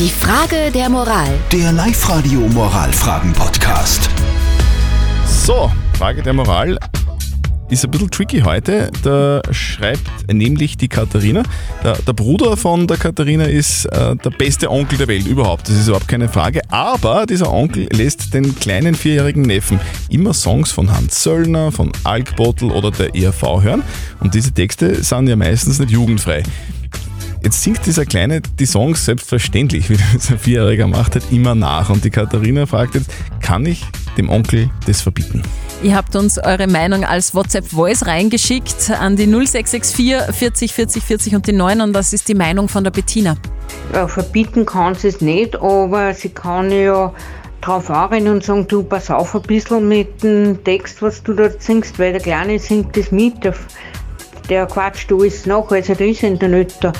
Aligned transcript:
Die 0.00 0.08
Frage 0.08 0.70
der 0.72 0.88
Moral. 0.88 1.28
Der 1.52 1.72
Live-Radio 1.72 2.40
Moralfragen-Podcast. 2.40 4.08
So, 5.26 5.70
Frage 5.98 6.22
der 6.22 6.32
Moral. 6.32 6.78
Ist 7.68 7.84
ein 7.84 7.90
bisschen 7.90 8.10
tricky 8.10 8.40
heute. 8.40 8.90
Da 9.02 9.42
schreibt 9.50 10.32
nämlich 10.32 10.78
die 10.78 10.88
Katharina. 10.88 11.42
Der, 11.84 11.98
der 11.98 12.14
Bruder 12.14 12.56
von 12.56 12.86
der 12.86 12.96
Katharina 12.96 13.44
ist 13.44 13.84
äh, 13.84 14.16
der 14.16 14.30
beste 14.30 14.70
Onkel 14.70 14.96
der 14.96 15.08
Welt 15.08 15.26
überhaupt. 15.26 15.68
Das 15.68 15.76
ist 15.76 15.88
überhaupt 15.88 16.08
keine 16.08 16.30
Frage. 16.30 16.62
Aber 16.70 17.26
dieser 17.26 17.52
Onkel 17.52 17.86
lässt 17.92 18.32
den 18.32 18.58
kleinen 18.58 18.94
vierjährigen 18.94 19.42
Neffen 19.42 19.78
immer 20.08 20.32
Songs 20.32 20.72
von 20.72 20.90
Hans 20.90 21.22
Söllner, 21.22 21.72
von 21.72 21.92
Alkbottel 22.04 22.70
oder 22.70 22.90
der 22.90 23.14
ERV 23.14 23.42
hören. 23.62 23.82
Und 24.20 24.32
diese 24.32 24.52
Texte 24.52 25.04
sind 25.04 25.28
ja 25.28 25.36
meistens 25.36 25.78
nicht 25.78 25.90
jugendfrei. 25.90 26.42
Jetzt 27.42 27.62
singt 27.62 27.86
dieser 27.86 28.04
Kleine 28.04 28.42
die 28.58 28.66
Songs 28.66 29.06
selbstverständlich, 29.06 29.88
wie 29.88 29.96
das 30.14 30.30
ein 30.30 30.38
Vierjähriger 30.38 30.86
macht, 30.86 31.14
halt 31.14 31.24
immer 31.30 31.54
nach. 31.54 31.88
Und 31.88 32.04
die 32.04 32.10
Katharina 32.10 32.66
fragt 32.66 32.94
jetzt, 32.94 33.10
kann 33.40 33.64
ich 33.64 33.82
dem 34.18 34.28
Onkel 34.28 34.70
das 34.86 35.00
verbieten? 35.00 35.42
Ihr 35.82 35.96
habt 35.96 36.14
uns 36.14 36.36
eure 36.36 36.66
Meinung 36.66 37.04
als 37.04 37.34
WhatsApp-Voice 37.34 38.06
reingeschickt 38.06 38.90
an 38.90 39.16
die 39.16 39.26
0664 39.26 40.34
40 40.36 40.72
40 40.74 41.02
40 41.02 41.34
und 41.36 41.46
die 41.46 41.52
9 41.52 41.80
und 41.80 41.92
das 41.94 42.12
ist 42.12 42.28
die 42.28 42.34
Meinung 42.34 42.68
von 42.68 42.84
der 42.84 42.90
Bettina. 42.90 43.36
Ja, 43.94 44.06
verbieten 44.06 44.66
kann 44.66 44.94
sie 44.94 45.08
es 45.08 45.22
nicht, 45.22 45.56
aber 45.56 46.12
sie 46.12 46.28
kann 46.28 46.70
ja 46.70 47.14
drauf 47.62 47.88
anrennen 47.90 48.34
und 48.34 48.44
sagen, 48.44 48.68
du 48.68 48.82
pass 48.82 49.10
auf 49.10 49.34
ein 49.34 49.42
bisschen 49.42 49.88
mit 49.88 50.22
dem 50.22 50.62
Text, 50.64 51.00
was 51.00 51.22
du 51.22 51.32
dort 51.32 51.62
singst, 51.62 51.98
weil 51.98 52.12
der 52.12 52.20
Kleine 52.20 52.58
singt 52.58 52.94
das 52.98 53.10
mit, 53.10 53.42
der, 53.42 53.54
der 54.50 54.66
quatscht 54.66 55.10
alles 55.10 55.46
nach, 55.46 55.70
also 55.70 55.94
der 55.94 56.08
ist 56.08 56.22
in 56.22 56.38
der 56.38 56.50
Nötter. 56.50 56.92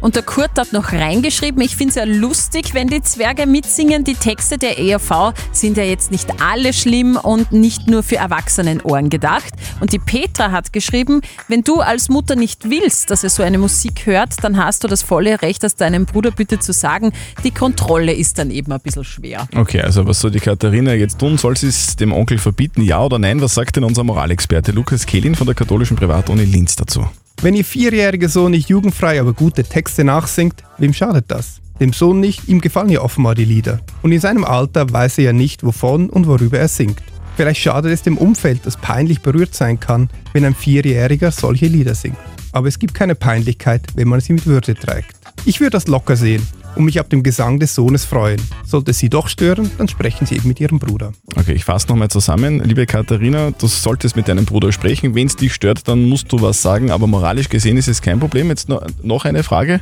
Und 0.00 0.16
der 0.16 0.22
Kurt 0.22 0.58
hat 0.58 0.72
noch 0.72 0.92
reingeschrieben, 0.92 1.62
ich 1.62 1.76
finde 1.76 1.90
es 1.90 1.94
ja 1.96 2.04
lustig, 2.04 2.74
wenn 2.74 2.88
die 2.88 3.02
Zwerge 3.02 3.46
mitsingen. 3.46 4.04
Die 4.04 4.14
Texte 4.14 4.58
der 4.58 4.78
ERV 4.78 5.32
sind 5.52 5.76
ja 5.76 5.84
jetzt 5.84 6.10
nicht 6.10 6.42
alle 6.42 6.72
schlimm 6.72 7.16
und 7.16 7.52
nicht 7.52 7.88
nur 7.88 8.02
für 8.02 8.16
Erwachsenenohren 8.16 9.10
gedacht. 9.10 9.52
Und 9.80 9.92
die 9.92 9.98
Petra 9.98 10.50
hat 10.50 10.72
geschrieben, 10.72 11.20
wenn 11.48 11.62
du 11.62 11.80
als 11.80 12.08
Mutter 12.08 12.36
nicht 12.36 12.68
willst, 12.70 13.10
dass 13.10 13.24
er 13.24 13.30
so 13.30 13.42
eine 13.42 13.58
Musik 13.58 14.06
hört, 14.06 14.42
dann 14.42 14.56
hast 14.56 14.84
du 14.84 14.88
das 14.88 15.02
volle 15.02 15.42
Recht, 15.42 15.62
das 15.62 15.76
deinem 15.76 16.06
Bruder 16.06 16.30
bitte 16.30 16.58
zu 16.58 16.72
sagen. 16.72 17.12
Die 17.42 17.50
Kontrolle 17.50 18.12
ist 18.12 18.38
dann 18.38 18.50
eben 18.50 18.72
ein 18.72 18.80
bisschen 18.80 19.04
schwer. 19.04 19.48
Okay, 19.54 19.80
also 19.80 20.06
was 20.06 20.20
soll 20.20 20.30
die 20.30 20.40
Katharina 20.40 20.94
jetzt 20.94 21.18
tun? 21.18 21.38
Soll 21.38 21.56
sie 21.56 21.68
es 21.68 21.96
dem 21.96 22.12
Onkel 22.12 22.38
verbieten, 22.38 22.82
ja 22.82 23.02
oder 23.02 23.18
nein? 23.18 23.40
Was 23.40 23.54
sagt 23.54 23.76
denn 23.76 23.84
unser 23.84 24.04
Moralexperte 24.04 24.72
Lukas 24.72 25.06
Kehlin 25.06 25.34
von 25.34 25.46
der 25.46 25.54
katholischen 25.54 25.96
Privatuni 25.96 26.44
Linz 26.44 26.76
dazu? 26.76 27.06
Wenn 27.44 27.56
Ihr 27.56 27.64
vierjähriger 27.66 28.30
Sohn 28.30 28.52
nicht 28.52 28.70
jugendfrei, 28.70 29.20
aber 29.20 29.34
gute 29.34 29.64
Texte 29.64 30.02
nachsingt, 30.02 30.64
wem 30.78 30.94
schadet 30.94 31.26
das? 31.28 31.60
Dem 31.78 31.92
Sohn 31.92 32.18
nicht, 32.18 32.48
ihm 32.48 32.62
gefallen 32.62 32.88
ja 32.88 33.02
offenbar 33.02 33.34
die 33.34 33.44
Lieder. 33.44 33.80
Und 34.00 34.12
in 34.12 34.20
seinem 34.20 34.46
Alter 34.46 34.90
weiß 34.90 35.18
er 35.18 35.24
ja 35.24 35.32
nicht, 35.34 35.62
wovon 35.62 36.08
und 36.08 36.26
worüber 36.26 36.58
er 36.58 36.68
singt. 36.68 37.02
Vielleicht 37.36 37.60
schadet 37.60 37.92
es 37.92 38.00
dem 38.00 38.16
Umfeld, 38.16 38.60
das 38.64 38.78
peinlich 38.78 39.20
berührt 39.20 39.54
sein 39.54 39.78
kann, 39.78 40.08
wenn 40.32 40.46
ein 40.46 40.54
Vierjähriger 40.54 41.30
solche 41.32 41.66
Lieder 41.66 41.94
singt. 41.94 42.16
Aber 42.52 42.66
es 42.66 42.78
gibt 42.78 42.94
keine 42.94 43.14
Peinlichkeit, 43.14 43.88
wenn 43.94 44.08
man 44.08 44.20
sie 44.20 44.32
mit 44.32 44.46
Würde 44.46 44.74
trägt. 44.74 45.14
Ich 45.44 45.60
würde 45.60 45.72
das 45.72 45.86
locker 45.86 46.16
sehen 46.16 46.46
und 46.76 46.84
mich 46.84 47.00
ab 47.00 47.10
dem 47.10 47.22
Gesang 47.22 47.58
des 47.58 47.74
Sohnes 47.74 48.04
freuen. 48.04 48.40
Sollte 48.64 48.92
es 48.92 48.98
Sie 48.98 49.08
doch 49.08 49.28
stören, 49.28 49.70
dann 49.78 49.88
sprechen 49.88 50.26
Sie 50.26 50.36
eben 50.36 50.48
mit 50.48 50.60
Ihrem 50.60 50.78
Bruder. 50.78 51.12
Okay, 51.36 51.52
ich 51.52 51.64
fasse 51.64 51.88
nochmal 51.88 52.08
zusammen. 52.08 52.62
Liebe 52.64 52.86
Katharina, 52.86 53.50
du 53.52 53.66
solltest 53.66 54.16
mit 54.16 54.28
deinem 54.28 54.44
Bruder 54.44 54.72
sprechen. 54.72 55.14
Wenn 55.14 55.26
es 55.26 55.36
dich 55.36 55.54
stört, 55.54 55.86
dann 55.88 56.04
musst 56.08 56.30
du 56.32 56.40
was 56.40 56.62
sagen, 56.62 56.90
aber 56.90 57.06
moralisch 57.06 57.48
gesehen 57.48 57.76
ist 57.76 57.88
es 57.88 58.02
kein 58.02 58.20
Problem. 58.20 58.48
Jetzt 58.48 58.68
noch, 58.68 58.82
noch 59.02 59.24
eine 59.24 59.42
Frage. 59.42 59.80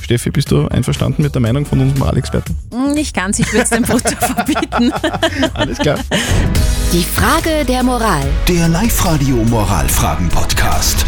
Steffi, 0.00 0.30
bist 0.30 0.50
du 0.50 0.66
einverstanden 0.68 1.22
mit 1.22 1.34
der 1.34 1.40
Meinung 1.40 1.64
von 1.64 1.80
unserem 1.80 2.00
Moralexperten? 2.00 2.56
Nicht 2.94 3.14
ganz, 3.14 3.38
ich 3.38 3.52
würde 3.52 3.62
es 3.64 3.70
dem 3.70 3.82
Bruder 3.82 4.10
verbieten. 4.20 4.92
Alles 5.54 5.78
klar. 5.78 5.98
Die 6.92 7.04
Frage 7.04 7.64
der 7.66 7.82
Moral. 7.82 8.24
Der 8.48 8.68
Live-Radio 8.68 9.36
Moralfragen-Podcast. 9.36 11.06